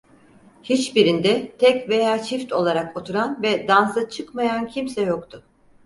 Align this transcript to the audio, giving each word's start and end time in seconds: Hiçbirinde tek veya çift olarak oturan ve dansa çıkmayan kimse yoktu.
Hiçbirinde 0.63 1.51
tek 1.59 1.89
veya 1.89 2.23
çift 2.23 2.53
olarak 2.53 2.97
oturan 2.97 3.43
ve 3.43 3.67
dansa 3.67 4.09
çıkmayan 4.09 4.67
kimse 4.67 5.01
yoktu. 5.01 5.43